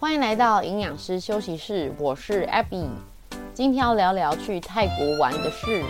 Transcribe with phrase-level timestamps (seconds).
[0.00, 2.88] 欢迎来到营养师休息室，我是 Abby，
[3.52, 5.84] 今天要聊聊去泰国玩的事。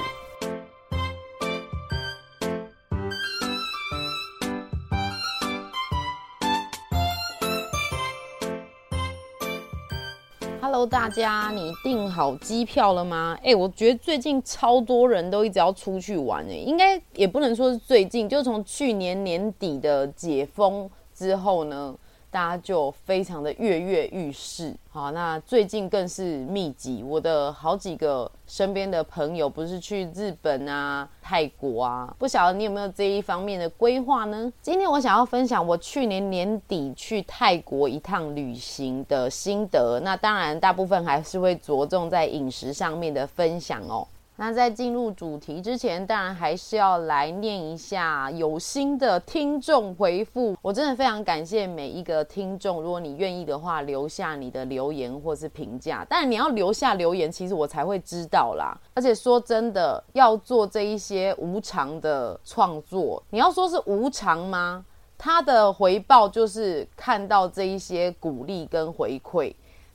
[10.61, 13.39] Hello，大家，你订好机票了吗？
[13.45, 21.95] 哎，我觉得最近超多人都一直要出去玩，哎，应该也不能说是最近，就从去年年底的解封之后呢。
[22.31, 27.03] 大家就非常的跃跃欲试，好，那最近更是密集。
[27.03, 34.53] 我的好几个身边的朋友，不是去日本啊、泰国啊，不晓得你有没有这一方面的规划呢？
[34.63, 39.99] 今天我想要分享我去年年底去泰国一趟旅行的心得。
[40.01, 44.07] 那当然，大部分还是会着重在饮食上面的分享哦。
[44.41, 50.57] 那在进入主题之前，当然还是要来念一下有心的听众回复。
[50.63, 56.07] 我真的非常感谢每一个听众，如果你愿意的话，留下你的留言或是评价。
[56.09, 58.75] 但你要留下留言，其实我才会知道啦。
[58.95, 64.83] 而且说真的，要做这一些无偿的创作，你要说是无偿吗？
[65.19, 69.53] 它的回报就是看到这一些鼓励跟回馈。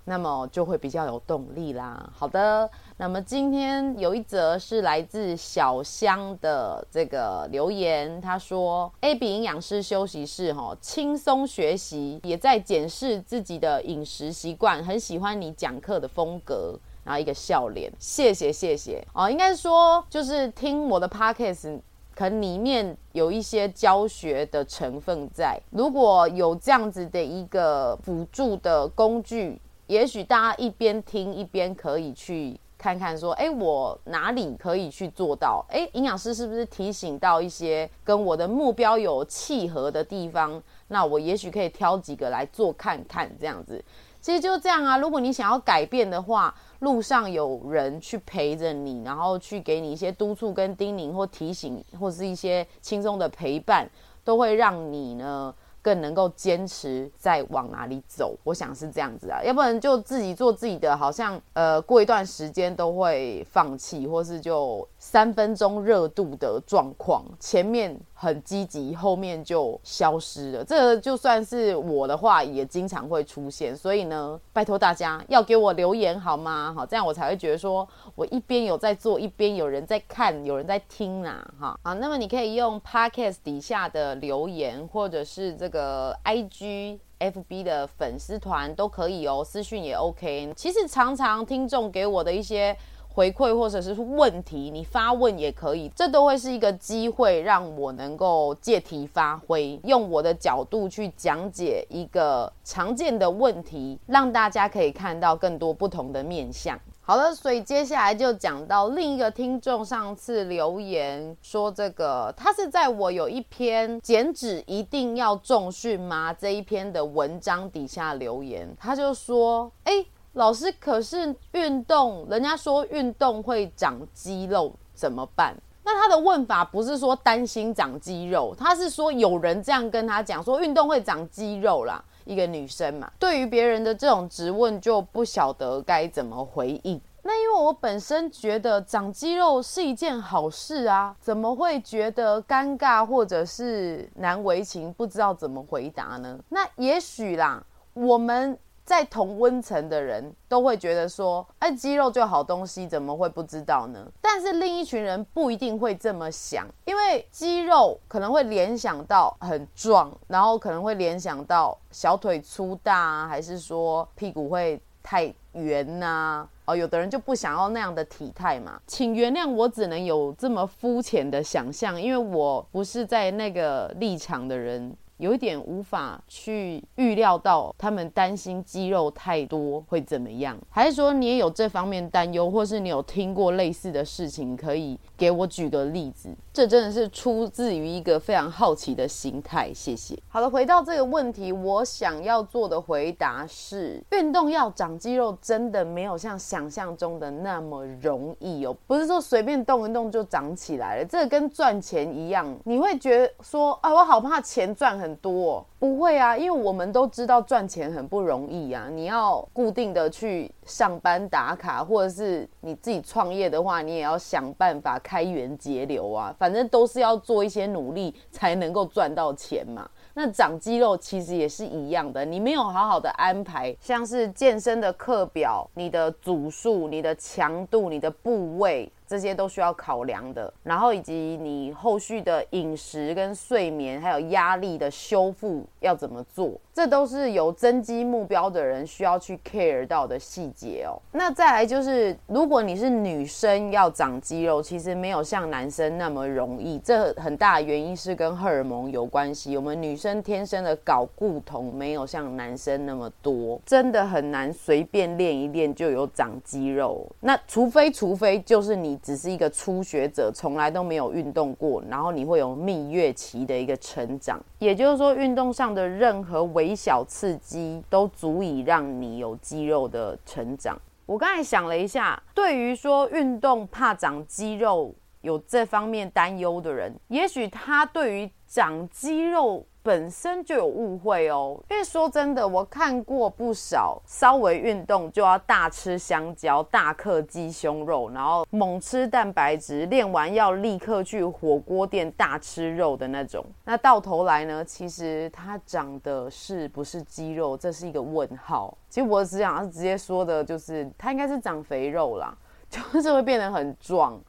[0.07, 2.07] 那么就会比较有动力啦。
[2.15, 21.79] 好的，那么今天有一则是来自小香的这个留言，他说：“A B 营养师休息室，哈，轻松学习，也在检视自己的饮食习惯，很喜欢你讲课的风格。”然后一个笑脸，谢谢谢谢哦，应该说就是听我的 podcast，
[22.15, 29.59] 可能里面有一些教学的成分在，如果有这样子的一个辅助的工具。
[29.87, 35.65] 也许大家一边听一边可以去看看，说，哎，我哪里可以去做到？
[35.69, 40.61] 哎，营养师是不是提醒到一些跟我的目标有契合的地方？
[40.87, 43.83] 那我也许可以挑几个来做看看，这样子。
[44.21, 44.97] 其实就这样啊。
[44.97, 53.87] 如果你想要改变的话，路上有人去陪着你，然后去给你一些督促跟叮咛或提醒，或是一些轻松的陪伴，
[54.23, 55.53] 都会让你呢。
[55.85, 67.95] 更能够坚持在往哪里走，我想是这样子啊，要不然就自己做自己的，好像呃过一段时间都会放弃，或是就三分钟热度的状况，前面。
[68.25, 70.63] 很积极，后面就消失了。
[70.63, 73.77] 这就算是我的话，也经常会出现。
[73.77, 76.73] 所以呢，拜托大家要给我留言好吗？
[76.75, 81.47] 好，这样我才会觉得说我一边有在做，一边有人在看，有人在听啊。
[81.59, 90.51] 哈，好，那么你可以用 Podcast 底下的留言，或者是这个 IG、FB 的粉丝团都可以哦，私讯也 OK。
[90.55, 92.75] 其实常常听众给我的一些。
[93.15, 106.77] 回馈或者是问题，你发问也可以，这都会是一个机会，让我能够借题发挥，用我的角度去讲解一个常见的问题，让大家可以看到更多不同的面相。
[106.99, 120.05] 好了，所以接下来就讲到另一个听众上次留言说，这个他是在我有一篇减脂一定要重训吗这一篇的文章底下留言，他就说，哎。
[120.35, 125.55] 老师，可是运动，人家说运动会长肌肉，怎么办？
[125.85, 132.03] 那他的问法不是说担心长肌肉，他是说有人这样跟他讲，说运动会长肌肉啦。
[132.25, 136.99] 一个女生嘛，对于别人的这种质问，就不晓得该怎么回应。
[137.21, 146.37] 那因为我本身觉得长肌肉是一件好事啊，怎么会觉得尴尬或者是难为情，不知道怎么回答呢？
[146.49, 147.63] 那也许啦，
[147.93, 148.59] 我们。
[148.85, 154.07] 在同温层的人都会觉得说，哎，肌肉就好东西，怎么会不知道呢？
[154.21, 166.47] 但是另一群人不一定会这么想，因为肌肉可能会联想到很壮，然后可能会联想到小腿粗大，还是说屁股会太圆呐？
[166.65, 168.79] 哦，有的人就不想要那样的体态嘛。
[168.85, 174.95] 请原谅我只能有这么肤浅的想象，因为我不是在那个立场的人。
[175.17, 186.29] 有一点无法去预料到他们担心肌肉太多会怎么样，还是说你也有这方面担忧，或是你有听过类似的事情，可以给我举个例子？
[186.51, 189.71] 这真的是出自于一个非常好奇的心态。
[189.73, 190.17] 谢谢。
[190.27, 198.75] 好了，回到这个问题，我想要做的回答是：运动要长肌肉，真的没有像想象中的那么容易哦。
[198.85, 205.04] 不是说随便动一动就长起来了，这个跟赚钱一样，你会觉得说啊，我好怕钱赚很。
[205.05, 208.87] 很多不会啊，因为我们都知道赚钱很不容易啊。
[208.91, 216.35] 你要固定的去上班打卡，或者是你自己创业的话，你也要想办法开源节流啊。
[216.39, 219.87] 反正都是要做一些努力才能够赚到钱嘛。
[220.15, 228.91] 那长肌肉其实也是一样的，你没有好好的安排，像是健身的课表、你的组数、你的强度、你的部位。
[229.07, 240.97] 这些都需要考量的，然后以及你后续的饮食跟睡眠，还有压力的修复要怎么做，这都是有增肌目标的人需要去 care 到的细节哦。
[241.11, 249.55] 那再来就是，如果你是女生要长肌肉，其实没有像男生那么容易，这很大的原因是跟荷尔蒙有关系。
[249.55, 257.05] 我们女生天生的睾固酮没有像男生那么多，真的很难随便练一练就有长肌肉。
[257.19, 258.94] 那除非除非就是你。
[259.01, 270.79] 只是一个初学者，从来都没有运动过，然后你会有蜜月期的一个成长，也就是说，运动上的任何微小刺激都足以让你有肌肉的成长。
[271.05, 279.65] 我刚才想了一下，对于说运动怕长肌肉有这方面担忧的人，也许他对于长肌肉。
[279.85, 293.45] 本身就有误会哦，因为说真的，我看过不少稍微运动就要大吃香蕉、大克鸡胸肉，然后猛吃蛋白质，练完要立刻去火锅店大吃肉的那种。
[293.63, 298.75] 那到头来呢，其实它长的是不是肌肉，这是一个问号。
[298.89, 302.35] 其实我只想直接说的就是，它应该是长肥肉啦，
[302.67, 304.19] 就是会变得很壮。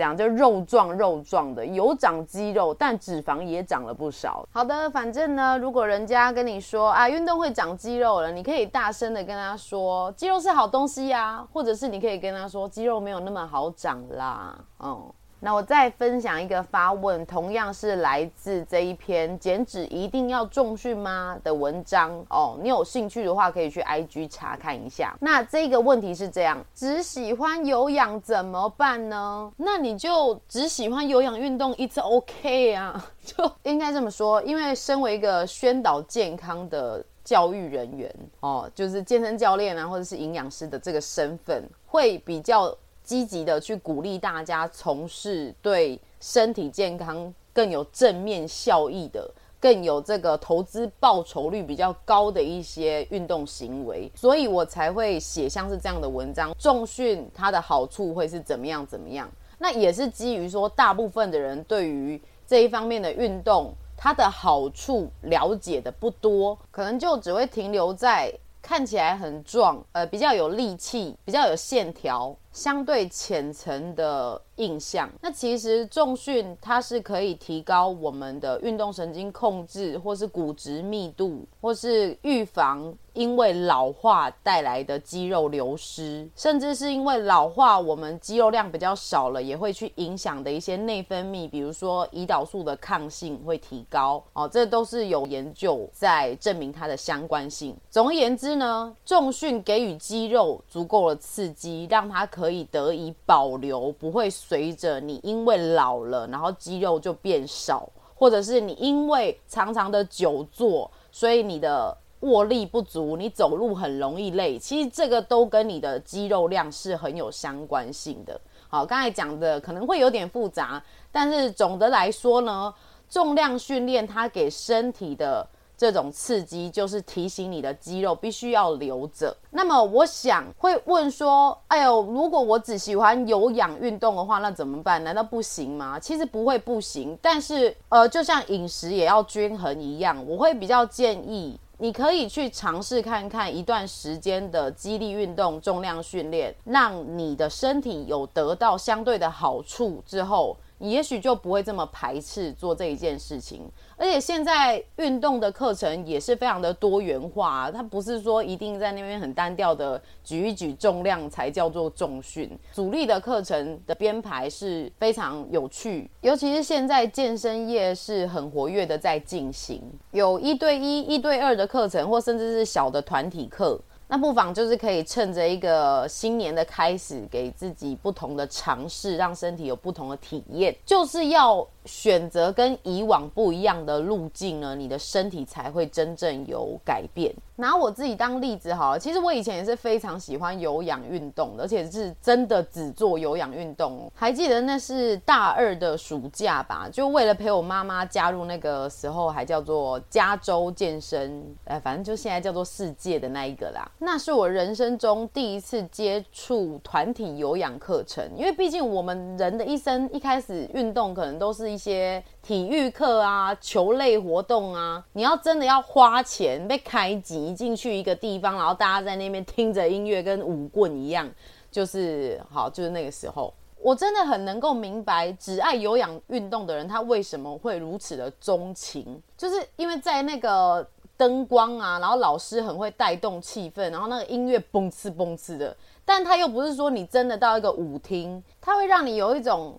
[0.00, 4.48] 这样就肉壮肉壮的，有长肌肉，但脂肪也长了不少。
[4.50, 15.12] 好的，反正呢，如果人家跟你说啊，运动会长肌肉了，你可以大声的跟他说，肌肉是好东西呀，或者是你可以跟他说，肌肉没有那么好长啦，嗯。
[15.42, 22.58] 那我再分享一个发问，同样是来自这一篇“减脂一定要重训吗”的文章哦。
[22.62, 25.16] 你有兴趣的话，可以去 IG 查看一下。
[25.18, 29.50] 那这个问题是这样：只喜欢有氧怎么办呢？
[29.56, 34.42] 那你就只喜欢有氧运动，It's OK 啊，就应该这么说。
[34.42, 42.76] 因为身为一个宣导健康的教育人员哦，就是健身教练啊，或者是营养师的这个身份，会比较。
[43.10, 49.28] 积极的去鼓励大家从事对身体健康更有正面效益的、
[49.58, 56.54] 更有这个投资报酬率比较高的一些运动行为，所以我才会写像是这样的文章。
[56.56, 58.86] 重训它的好处会是怎么样？
[58.86, 59.28] 怎么样？
[59.58, 68.32] 那也是基于说，大部分的人对于这一方面的运动它的好处了解的不多，可能就只会停留在
[68.62, 72.36] 看起来很壮，呃，比较有力气，比较有线条。
[72.52, 94.22] 相对浅层的印象，那其实重训它是可以提高我们的运动神经控制，或是骨质密度，或是预防因为老化带来的肌肉流失，甚至是因为老化我们肌肉量比较少了，也会去影响的一些内分泌，比如说胰岛素的抗性会提高。
[94.34, 97.76] 哦，这都是有研究在证明它的相关性。
[97.90, 114.58] 总而言之呢，重训给予肌肉足够的刺激，让它可以得以保留，不会随着你因为老了，然后肌肉就变少，或者是你因为常常的久坐，所以你的握力不足，你走路很容易累。
[114.58, 118.40] 其实这个都跟你的肌肉量是很有相关性的。
[118.68, 120.82] 好，刚才讲的可能会有点复杂，
[121.12, 122.74] 但是总的来说呢，
[123.08, 125.46] 重量训练它给身体的。
[125.80, 129.34] 这种刺激就是提醒你的肌肉必须要留着。
[129.48, 135.02] 那么我想会问说，哎呦，如果我只喜欢有氧运动的话，那怎么办？
[135.02, 135.98] 难道不行吗？
[135.98, 150.54] 其实不会不行，但是呃，就像饮食也要均衡一样，我会比较建议你可以去尝试看看一段时间的肌力运动、重量训练，让你的身体有得到相对的好处之后。
[150.82, 169.82] 你也许就不会这么排斥做这一件事情，而且现在运动的课程也是非常的多元化，它不是说一定在那边很单调的举一举重量才叫做重训，主力的课程的编排是非常有趣，尤其是现在健身业是很活跃的在进行，
[170.12, 173.78] 有一对一、一对二的课程，或甚至是小的团体课。
[174.10, 181.66] 那不妨就是可以趁着一个新年的开始，给自己不同的尝试，让身体有不同的体验，就是要。
[181.90, 187.34] 选择跟以往不一样的路径呢，你的身体才会真正有改变。
[187.56, 194.10] 拿我自己当例子好了，其实我以前也是非常喜欢有氧运动的，而且是真的只做有氧运动。
[194.14, 196.88] 还记得那是大二的暑假吧？
[196.90, 203.86] 就为了陪我妈妈加入那个时候还叫做加州健身，哎， 反正就现在叫做世界的那一个啦。
[203.98, 211.79] 那是我人生中第一次接触团体有氧课程，因为毕竟我们人的一生一开始运动可能都是一。
[211.80, 221.26] 些体育课啊、球类活动啊，你要真的要花钱被开集进去一个地方，然后大家在那边听着音乐，跟舞棍一样，
[221.70, 230.86] 就是好，就是那个时候，我真的很能够明白，只爱有氧运动的人，他为什么会如此的钟情，就是因为在那个。
[231.20, 239.78] 灯光啊，然后老师很会带动气氛，然后那个音乐嘣哧嘣哧的，但他又不是说你真的到一个舞厅，他会让你有一种，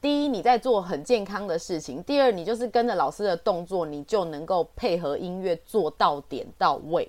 [0.00, 7.06] 第一你在做很健康的事情，第二你就是跟着老师的动作，你就能够配合音乐做到点到位，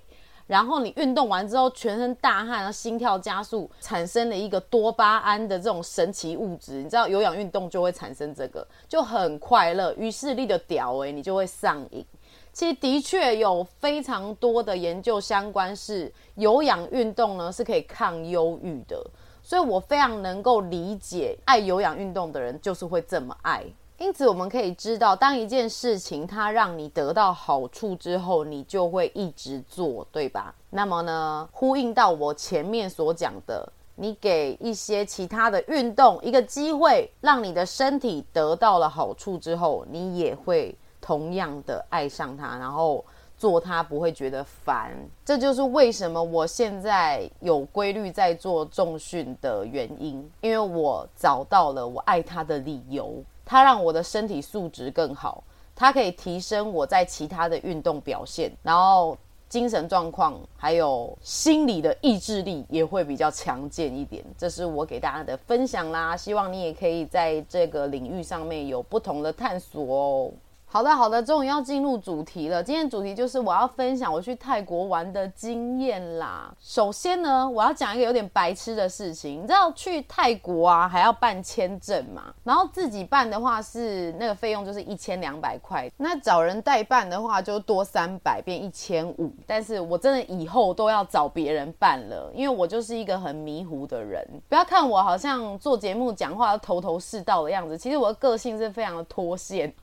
[0.47, 12.05] 然后你运动完之后全身大汗，然后心跳加速，产生了一个多巴胺的这种神奇物质，你知道有氧运动就会产生这个，就很快乐，于是力的屌哎，你就会上瘾。
[12.51, 18.99] 其实的确有非常多的研究相关是有氧运动呢是可以抗忧郁的，
[19.47, 23.63] 所以我非常能够理解爱有氧运动的人就是会这么爱。
[23.97, 30.53] 因此我们可以知道，当一件事情它让你得到好处之后，你就会一直做，对吧？
[30.71, 40.77] 那么呢，呼应到我前面所讲的，你给一些其他的运动一个机会，让你的身体得到了好处之后，你也会。
[40.99, 43.05] 同样的爱上它，然后
[43.37, 44.91] 做它不会觉得烦，
[45.23, 50.27] 这就是为什么我现在有规律在做重训的原因。
[50.41, 55.43] 因为我找到了我爱它的理由，它让我的身体素质更好，
[55.75, 59.15] 它可以提升我在其他的运动表现，然后
[59.47, 64.25] 精神状况还有心理的意志力也会比较强健一点。
[64.37, 70.31] 这是我给大家的分享啦，希望你也可以在这个领域上面有不同的探索哦。
[70.69, 72.61] 好的，好的，终于要进入主题了。
[72.61, 76.53] 今天主题就是我要分享我去泰国玩的经验啦。
[76.59, 79.41] 首先呢，我要讲一个有点白痴的事情。
[79.41, 82.33] 你知道去泰国啊还要办签证嘛？
[82.43, 89.31] 然后自己办的话是那个费用就是一千两百块，那找人代办的话就多三百，变一千五。
[89.47, 94.21] 但是我真的以后都要找别人办了，因为我就是一个很迷糊的人。
[94.49, 99.73] 不要看我好像做节目讲话头头是道的样子，其实我的个性是非常的脱线。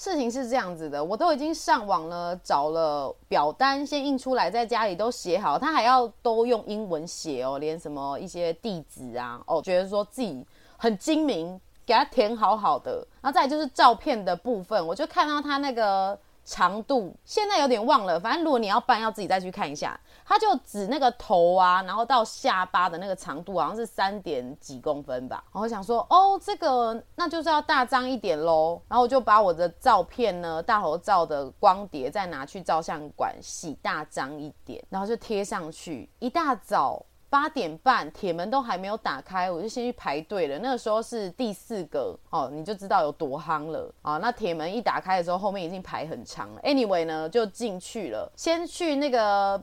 [0.00, 10.42] 事情是这样子的，我都已经上网了，找了表单先印出来，在家里都写好，他还要都用英文写哦，连什么一些地址啊，哦，觉得说自己
[10.78, 13.06] 很精明，给他填好好的。
[13.20, 16.18] 然后再就是照片的部分，我就看到他那个。
[16.50, 19.98] 长度现在有点忘了，反正如果你要办，要自己再去看一下。
[20.26, 25.44] 它就指那个头啊，然后到下巴的那个长度好像是三点几公分吧。
[25.52, 28.80] 然后想说，哦，这个那就是要大张一点喽。
[28.88, 36.10] 然后我就把我的照片呢，大头照的光碟再拿去照相馆洗大张一点，然后就贴上去。
[36.18, 37.06] 一大早。
[37.30, 40.58] 八点半，铁门都还没有打开，我就先去排队了。
[40.58, 44.18] 那个时候是第四个哦，你就知道有多夯了啊！
[44.18, 46.60] 那铁门一打开的时候，后面已经排很长了。
[46.62, 49.62] Anyway 呢，就进去了，先去那个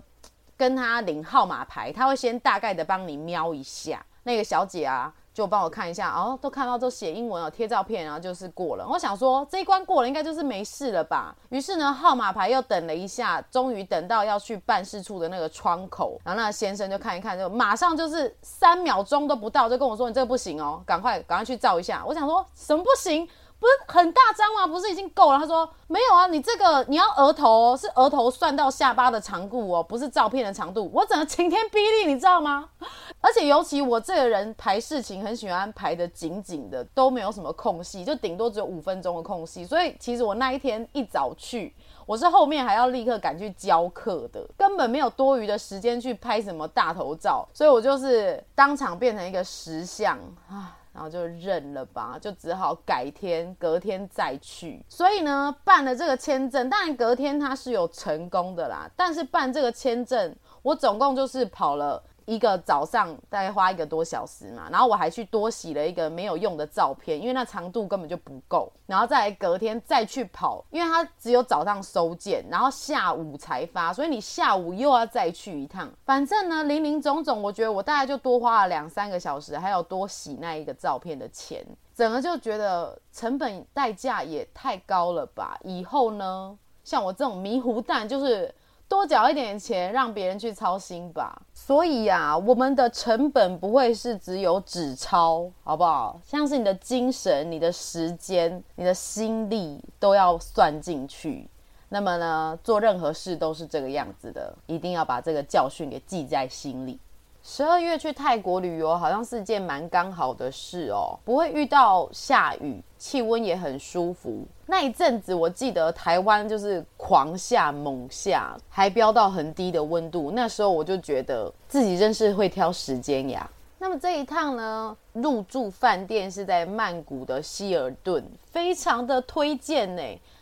[0.56, 5.14] 跟他领号码牌，他会先大概的帮你瞄一下那个小姐啊。
[5.38, 8.84] 就帮我看一下，哦，都看到都写英文了，贴照片，然后就是过了。
[8.90, 11.36] 我想说这一关过了，应该就是没事了吧。
[11.50, 23.30] 于是呢，号码牌又等了一下，终于等到要去办事处的那个窗口，然后那先生就看一看，就马上就是三秒钟都不到，就跟我说：“你这个不行哦，赶快赶快去照一下。”我想说什么不行？
[23.60, 24.68] 不是很大张吗？
[24.68, 25.40] 不是已经够了？
[25.40, 30.90] 他说没有啊，你这个你要额头是额头算到下巴的长度哦，不是照片的长度。
[30.94, 32.70] 我整个晴天霹雳，你知道吗？
[33.20, 39.66] 而且尤其我这个人排事情很喜欢排的紧紧的，都没有什么空隙，就顶多只有五分钟的空隙。
[39.66, 41.74] 所以其实我那一天一早去，
[42.06, 50.76] 我是后面还要立刻赶去教课的，根本没有多余的时间去拍什么大头照，所以我就是当场变成一个石像啊。
[50.98, 54.84] 然后就认了吧，就只好改天、隔天再去。
[54.90, 58.90] 所以呢，办了这个签证，当然隔天他是有成功的啦。
[58.96, 62.04] 但是办这个签证，我总共就是跑了。
[62.28, 75.90] 一个早上大概花一个多小时嘛，然后我还去多洗了一个没有用的照片，因为那长度根本就不够，然后再隔天再去跑，因为它只有早上收件，然后下午才发，所以你下午又要再去一趟。
[76.04, 81.66] 反正呢，零零总总，我觉得我大概就多花了两三个小时，还有多洗那一个照片的钱，
[81.96, 85.58] 整个就觉得成本代价也太高了吧。
[85.64, 88.54] 以后呢，像我这种迷糊蛋，就是。
[88.90, 91.42] 多缴一点钱，让别人去操心吧。
[91.54, 96.20] 所以呀，我们的成本不会是只有纸钞，好不好？
[96.24, 101.50] 像是你的精神、你的时间、你的心力都要算进去。
[101.90, 107.00] 那么呢，做任何事都是这个样子的，一定要把这个教训给记在心里。
[107.44, 112.84] 十二月去泰国旅游，好像是件蛮刚好的事哦，不会遇到下雨。
[112.98, 114.46] 气温也很舒服。
[114.66, 120.32] 那一阵子，我记得台湾就是狂下猛下，还飙到很低的温度。
[120.32, 123.50] 那时候我就觉得自己真是会挑时间呀。
[123.80, 130.02] 那么这一趟呢，入住饭店是在曼谷的希尔顿，非常的推荐呢。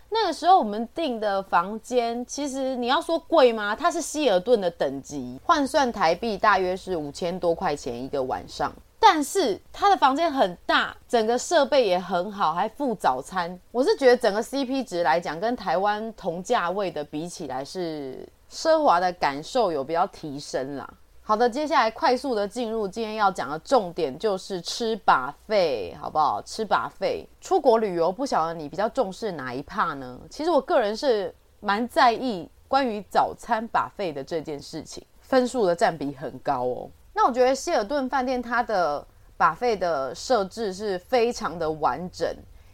[0.10, 3.76] 那个时候我们订的房间，其实你要说贵吗？
[3.76, 8.72] 它是希尔顿的等级，换算台币大约是五千多块钱一个晚上。
[9.08, 13.58] 但是它的房间很大，整个设备也很好，还附早餐。
[13.72, 20.92] 我是觉得整个 CP 值来讲，跟台湾同价位的比起来，是奢华的感受有比较提升啦。
[21.22, 26.42] 好的，接下来快速的进入今天要讲的重点，就是吃把费，好不好？
[26.42, 30.20] 吃把费，出国旅游，不晓得你比较重视哪一 part 呢？
[30.32, 36.90] 其实我个人是蛮在意关于早餐把费的这件事情，分数的占比很高哦。
[37.16, 39.04] 那我觉得希尔顿饭店它的
[39.38, 42.28] 把费的设置是非常的完整，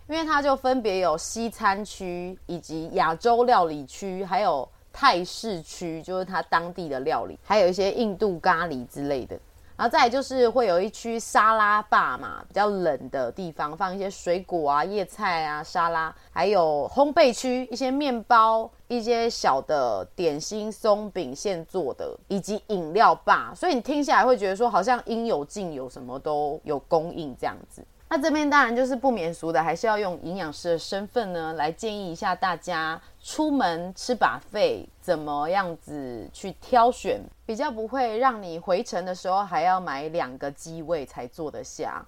[0.09, 4.67] 因为它就分别有西餐区以及亚洲料理区，还有。
[4.93, 9.39] 泰式区就是它当地的料理，还有一些印度咖喱之类的。
[9.81, 23.51] 然后再就是会有一区沙拉坝嘛，比较冷的地方，放一些水果啊、叶菜啊、沙拉，还有烘焙区，一些面包、一些小的点心、松饼现做的，以及饮料坝。
[23.55, 27.83] 所以你听起来会觉得说，好像应有尽有，什么都有供应这样子。
[28.13, 33.01] 那这边当然就是不免俗的，还是要用营养师的身份呢，来建议一下大家。
[33.23, 42.03] 出门吃把费，怎么样子去挑选，比较不会让你回程的时候还要买两个机位才坐得下，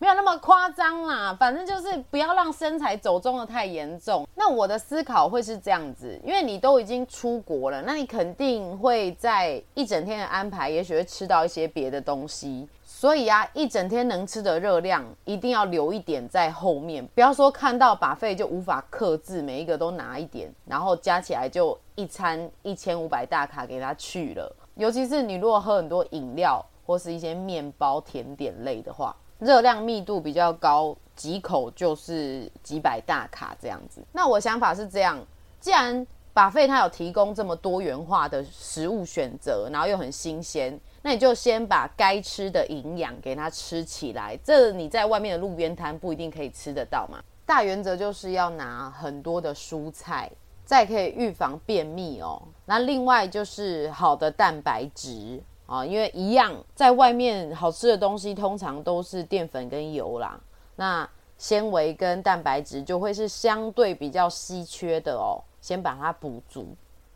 [0.00, 4.26] 没有那么夸张啦，反正就是不要让身材走中的太严重。
[4.36, 12.68] 那我的思考会是这样子，因为你都已经出国了，那你肯定会在一整天的安排，也许会吃到一些别的东西。
[12.84, 24.54] 所以啊，一整天能吃的热量一定要留一点在后面，不要说看到把费就无法克制，每一个都拿一点，然后加起来就一餐一千五百大卡给它去了。
[24.76, 34.02] 尤其是你如果喝很多饮料或是一些面包、甜点类的话，热量密度比较高，几口就是几百大卡这样子。
[34.12, 35.18] 那我想法是这样，
[35.60, 40.78] 既然把费它有提供这么多元化的食物选择，然后又很新鲜。
[41.02, 47.22] 那你就先把该吃的营养给它吃起来，这你在外面的路边摊不一定可以吃得到嘛。
[47.46, 50.30] 大原则就是要拿很多的蔬菜，
[50.64, 52.42] 再可以预防便秘哦。
[52.66, 60.40] 那另外就是好的蛋白质啊，因为一样在外面好吃的东西通常都是淀粉跟油啦，
[60.76, 66.66] 那纤维跟蛋白质就会是相对比较稀缺的哦，先把它补足。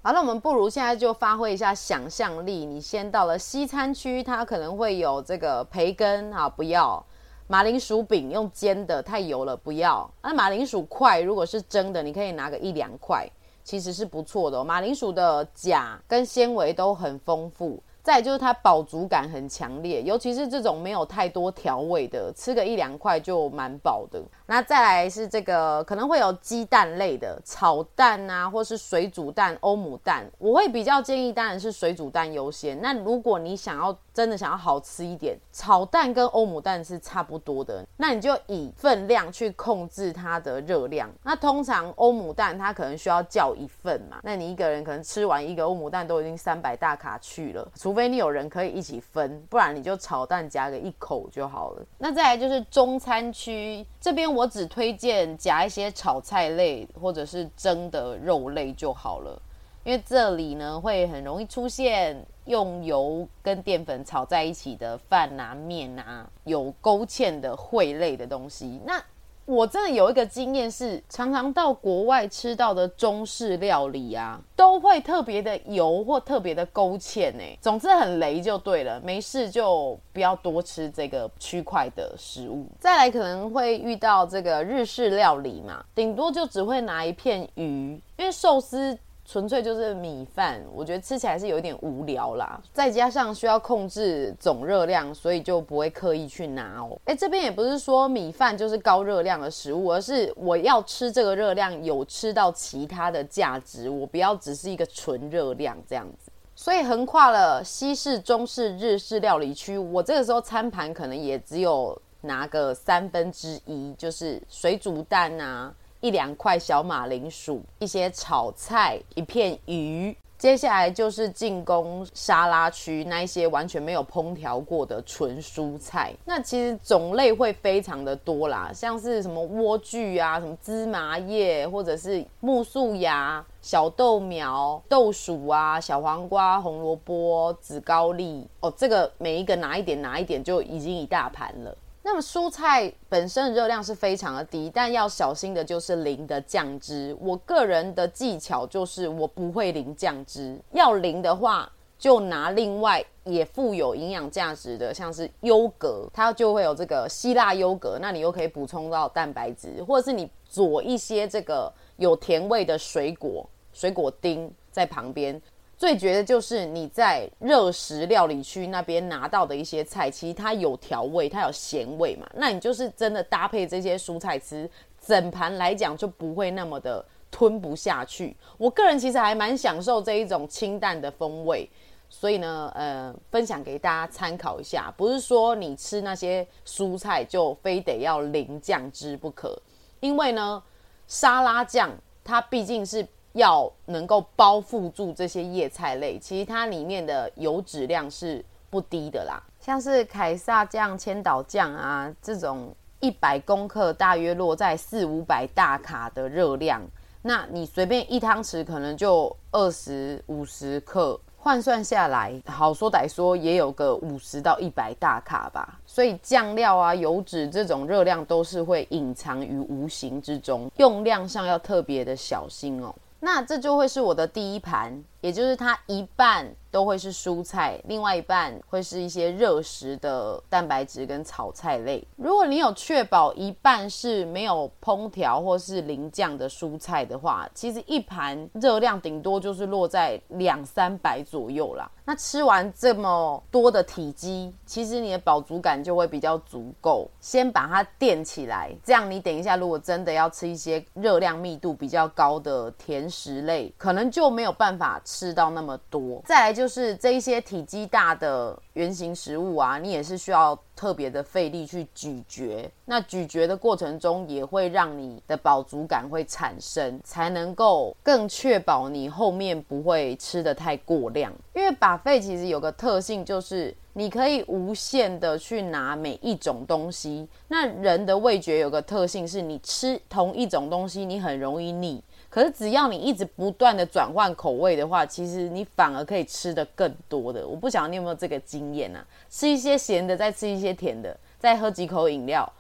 [0.03, 2.67] 好，那我们不如现在就发挥一下想象力。
[2.67, 7.03] 你先到了西餐区，它可能会有这个培根，哈，不要
[7.47, 10.09] 马铃薯饼，用煎的太油了，不要。
[10.21, 13.27] 那马铃薯块如果是蒸的，你可以拿个一两块，
[13.65, 14.62] 其实是不错的。
[14.62, 17.83] 马铃薯的钾跟纤维都很丰富。
[18.03, 24.21] 再就是它饱足感很强烈，尤其是这种没有太多调味的，吃个一两块就蛮饱的。
[24.47, 32.81] 那再来是这个可能会有鸡蛋类的炒蛋啊，或是水煮蛋、欧姆蛋，我会比较建议当然是水煮蛋优先。
[32.83, 41.11] 那如果你想要真的想要好吃一点，炒蛋跟欧姆蛋是差不多的，那你就以分量去控制它的热量。
[41.22, 51.87] 那通常欧姆蛋它可能需要叫一份嘛，那你一个人可能吃完一个欧姆蛋都已经三百大卡去了，除非你有人可以一起分，不然你就炒蛋夹个一口就好了。
[51.98, 59.40] 那再来就是中餐区这边，我只推荐夹一些炒菜类或者是蒸的肉类就好了，
[59.85, 68.81] 因为这里呢会很容易出现用油跟淀粉炒在一起的饭啊、面啊，有勾芡的烩类的东西。
[68.85, 69.03] 那
[69.45, 82.66] 我真的有一个经验是，常常到国外吃到的中式料理啊，都会特别的油或特别的勾芡哎，总之很雷就对了，没事就不要多吃这个区块的食物。
[82.79, 88.97] 再来可能会遇到这个日式料理嘛，顶多就只会拿一片鱼，因为寿司。
[89.24, 92.61] 纯粹就是米饭，我觉得吃起来是有点无聊啦。
[92.72, 96.98] 再加上需要控制总热量，所以就不会刻意去拿哦。
[97.04, 106.30] 哎，这边也不是说米饭就是高热量的食物，而是我要吃这个热量有吃到其他的价值，我不要只是一个纯热量这样子。
[106.54, 115.72] 所以横跨了西式、中式、日式料理区，我这个时候餐盘可能也只有拿个三分之一，就是水煮蛋啊。
[116.03, 126.12] 一两块小马铃薯，一些炒菜，一片鱼，接下来就是进攻沙拉区那一些完全没有烹调过的纯蔬菜。
[126.25, 138.45] 那其实种类会非常的多啦，像是什么莴苣啊、什么芝麻叶，或者是木素芽、小豆苗、豆薯啊、小黄瓜、红萝卜、紫高丽。
[138.59, 141.73] 哦，这个每一个拿一点拿一点就已经一大盘了。
[142.05, 147.17] 那么蔬菜本身的热量是非常的低，但要小心的就是淋的酱汁。
[147.21, 165.41] 我个人的技巧就是我不会淋酱汁，要淋的话就拿另外也富有营养价值的，像是优格，它就会有这个希腊优格，那你又可以补充到蛋白质，或者是你佐一些这个有甜味的水果，水果丁在旁边。
[165.83, 172.31] 最绝的就是你在热食料理区那边拿到的一些菜，其实它有调味，它有咸味嘛。
[172.37, 174.71] 那你就是真的搭配这些蔬菜吃，
[175.05, 178.37] 整盘来讲就不会那么的吞不下去。
[178.59, 181.68] 我个人其实还蛮享受这一种清淡的风味，
[182.09, 184.88] 所以呢，呃，分享给大家参考一下。
[184.97, 189.61] 不是说你吃那些蔬菜就非得要淋酱汁不可，
[189.99, 190.62] 因为呢，
[191.09, 191.90] 沙拉酱
[192.23, 193.05] 它毕竟是。
[193.33, 199.42] 要能够包覆住这些叶菜类，其实它里面的油脂量是不低的啦。
[199.61, 206.83] 像是凯撒酱、千岛酱啊，这种一百公克大约落在四五百大卡的热量，
[207.23, 215.79] 那你随便一汤匙可能就二十五十克，换算下来，好说歹说也有个五十到一百大卡吧。
[215.87, 222.95] 所以酱料啊、油脂这种热量都是会隐藏于无形之中，用量上要特别的小心哦。
[223.24, 232.06] 那这就会是我的第一盘，也就是它一半都会是蔬菜，另外一半会是一些热食的蛋白质跟炒菜类。
[232.16, 241.90] 如果你有确保一半是没有烹调或是淋酱的蔬菜的话，其实一盘热量顶多就是落在两三百左右啦。
[242.04, 247.08] 那吃完这么多的体积，其实你的饱足感就会比较足够。
[247.20, 256.22] 先把它垫起来，这样你等一下如果真的要吃一些热量密度比较高的甜食类，可能就没有办法吃到那么多。
[256.25, 260.59] 再来就是这一些体积大的圆形食物啊，你也是需要。
[260.75, 271.33] 特别的费力去咀嚼，那咀嚼的过程中也会让你的饱足感会产生，才能够更确保你后面不会吃的太过量。
[271.55, 277.29] 因为把肺其实有个特性，就是你可以无限的去拿每一种东西。
[277.46, 282.03] 那人的味觉有个特性，是你吃同一种东西，你很容易腻。
[282.33, 287.47] 可是只要你一直不断的转换口味的话，其实你反而可以吃的更多的。
[287.47, 289.05] 我不晓得你有没有这个经验啊？
[289.29, 292.51] 吃一些咸的，再吃一些甜的，再喝几口饮料。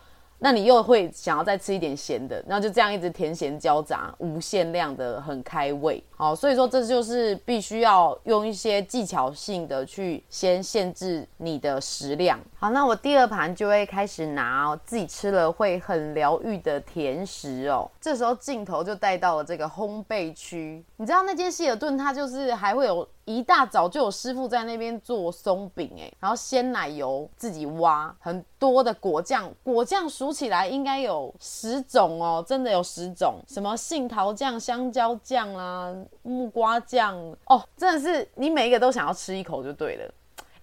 [0.40, 6.04] 那你又会想要再吃一点咸的，然后就这样一直甜咸交杂，无限量的很开胃。
[6.22, 12.38] 好，所以说这就是必须要用一些技巧性的去先限制你的食量。
[12.56, 17.90] 好，那我第二盘就会开始拿哦，自己吃了会很疗愈的甜食哦。
[18.00, 23.04] 这时候镜头就带到了这个烘焙区，你知道那间希尔顿它就是还会有。
[23.24, 40.14] 一大早就有师傅在那边做松饼，哎，然后鲜奶油自己挖，很多的果酱，果酱数起来应该有十种哦，真的有十种，什么杏桃酱、香蕉酱啦、木瓜酱，哦，真的是你每一个都想要吃一口就对了。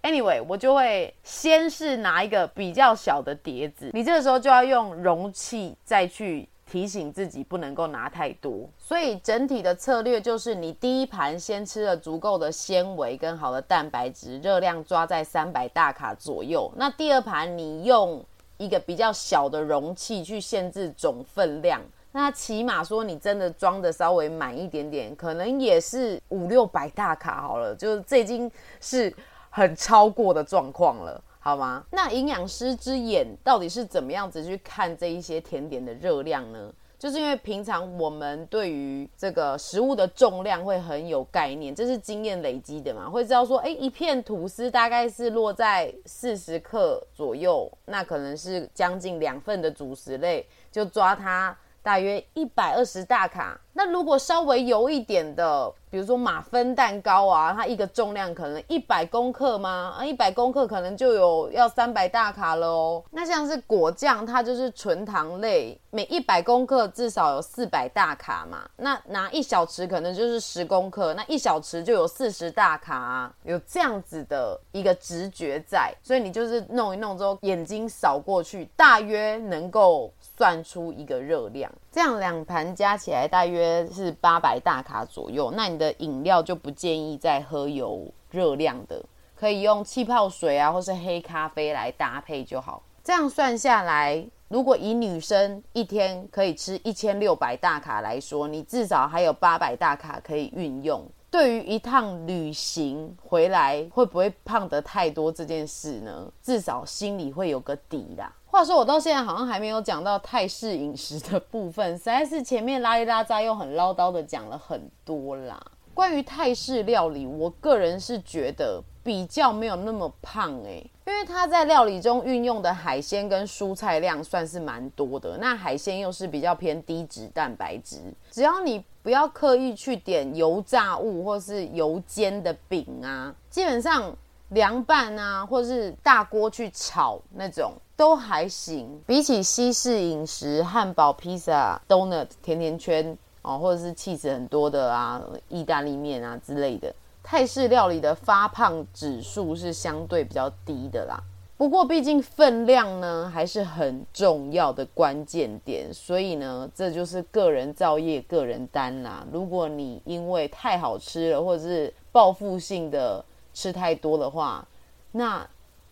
[0.02, 6.48] Anyway，我就会先是拿一个比较小的碟子，你这个时候就要用容器再去。
[6.70, 16.70] 提醒自己不能够拿太多，所以整体的策略就是你第一盘先吃了足够的纤维跟好的蛋白质，热量抓在三百大卡左右。
[16.76, 18.24] 那第二盘你用
[18.56, 21.82] 一个比较小的容器去限制总分量，
[22.12, 29.12] 那起码说你真的装的稍微满一点点，可能也是五六百大卡好了，就是这已经是
[29.48, 31.22] 很超过的状况了。
[31.42, 31.82] 好吗？
[31.90, 36.70] 那营养师之眼到底是怎么样子去看这一些甜点的热量呢？
[36.98, 53.60] 就是因为平常我们对于这个食物的重量会很有概念，这是经验累积的嘛，会知道说，哎，一片吐司大概是落在四十克左右，那可能是将近两份的主食类，就抓它大约一百二十大卡。
[53.72, 59.96] 那如果稍微油一点的，比如说马芬蛋糕啊，它一个重量可能一百公克吗？
[59.98, 63.02] 啊，一百公克可能就有要三百大卡了哦。
[63.10, 68.68] 那像是果酱，它就是纯糖类，每一百公克至少有四百大卡嘛。
[68.76, 73.34] 那拿一小匙可能就是十公克，那一小匙就有四十大卡啊。
[73.42, 81.70] 有这样子的一个直觉在，所以你就是弄一弄之后，眼睛扫过去，大约能够算出一个热量。
[81.92, 85.52] 这样两盘加起来大约是八百大卡左右。
[85.56, 92.82] 那你的饮料就不建议再喝有热量的，可以用气泡水啊，或是黑咖啡来搭配就好。
[93.02, 101.04] 这样算下来，如果以女生一天可以吃一千六百大卡来说，你至少还有八百大卡可以运用。
[101.30, 106.30] 对于一趟旅行回来会不会胖得太多这件事呢？
[106.42, 108.32] 至少心里会有个底啦。
[108.50, 115.60] 话说我到现在好像还没有讲到泰式饮食的部分，实在是前面拉里拉扎又很唠叨的讲了很多啦。
[115.94, 118.82] 关于泰式料理，我个人是觉得。
[119.02, 125.38] 比较没有那么胖诶，因为它在料理中运用的海鲜跟蔬菜量算是蛮多的。
[125.38, 127.96] 那海鲜又是比较偏低脂蛋白质，
[128.30, 134.14] 只要你不要刻意去点油炸物或是油煎的饼啊，基本上
[134.50, 138.98] 凉拌啊或是大锅去炒那种都还行。
[139.06, 146.90] 比起西式饮食，汉堡、披萨、donut、甜甜圈哦，或者是气质很多的啊，意大利面啊之类的。
[147.22, 151.22] 泰式料理的发胖指数是相对比较低的啦，
[151.58, 159.26] 不过毕竟分量呢还是很重要的关键点，所以呢这就是个人造业、个人担啦。
[159.30, 164.66] 如果你因为太好吃了，或者是报复性的吃太多的话，
[165.12, 165.46] 那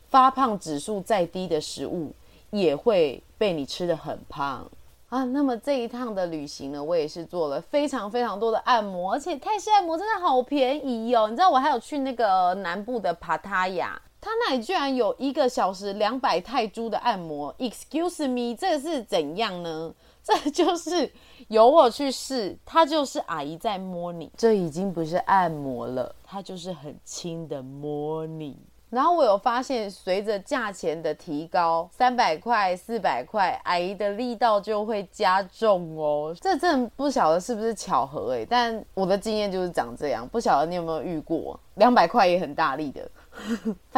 [0.08, 2.12] 发胖指数再低的食物
[2.50, 4.68] 也会被你吃得很胖。
[5.08, 11.28] 啊，那么这一趟的旅行呢，我也是做了非常非常多的按摩，而且泰式按摩真的好便宜哦。
[11.30, 17.54] 你知道我还有去那个南部的帕塔亚，他那里居然有一个小时两百泰铢的按摩。
[17.56, 19.94] Excuse me，这是怎样呢？
[20.22, 21.10] 这就是
[21.48, 28.54] 由我去试，他就是阿姨在摸你，这已经不是按摩了，他就是很轻的摸你。
[28.90, 36.34] 然后我有发现，随着价钱的提高，三百块、四百块，阿姨的力道就会加重哦。
[36.40, 40.26] 这真的不晓得是不是巧合诶，但我的经验就是长这样。
[40.28, 43.10] 不晓得你有没有遇过，两百块也很大力的。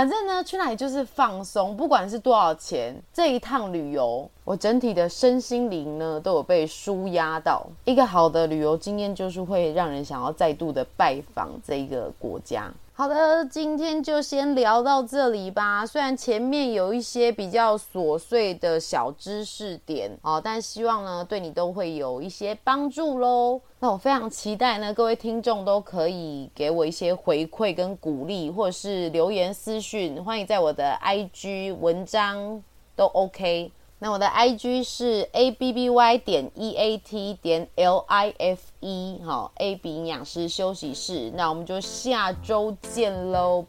[0.00, 7.66] 反正呢，去那里就是放松，不管是多少钱，这一趟旅游，我整体的身心灵呢都有被舒压到。
[7.84, 12.72] 一个好的旅游经验就是会让人想要再度的拜访这一个国家。
[12.94, 15.86] 好的，今天就先聊到这里吧。
[15.86, 23.60] 虽然前面有一些比较琐碎的小知识点哦，但希望呢对你都会有一些帮助喽。
[23.82, 29.89] 那我非常期待呢，各位听众都可以给我一些回馈跟鼓励，或者是留言私讯，
[30.22, 32.62] 欢迎在我的 IG 文章
[32.94, 33.72] 都 OK。
[33.98, 38.62] 那我的 I G 是 A B B Y 点 E A T 点 L I F
[38.78, 41.32] E，好，A B 营养师休息室。
[41.34, 43.66] 那我们就下周见喽，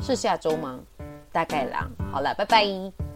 [0.00, 0.78] 是下周吗？
[1.32, 1.88] 大概啦。
[2.12, 3.15] 好了，拜拜。